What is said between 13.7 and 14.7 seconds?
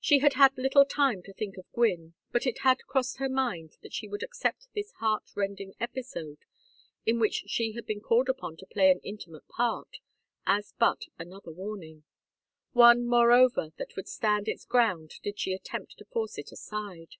that would stand its